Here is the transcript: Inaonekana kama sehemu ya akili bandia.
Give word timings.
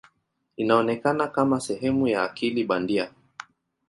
Inaonekana 0.57 1.27
kama 1.27 1.59
sehemu 1.59 2.07
ya 2.07 2.23
akili 2.23 2.63
bandia. 2.63 3.11